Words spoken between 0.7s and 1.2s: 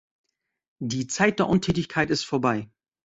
Die